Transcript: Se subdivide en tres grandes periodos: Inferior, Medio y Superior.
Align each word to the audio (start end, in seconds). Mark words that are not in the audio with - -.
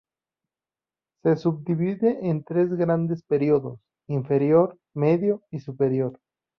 Se 1.21 1.35
subdivide 1.37 2.27
en 2.27 2.43
tres 2.43 2.73
grandes 2.73 3.21
periodos: 3.21 3.79
Inferior, 4.07 4.79
Medio 4.95 5.43
y 5.51 5.59
Superior. 5.59 6.19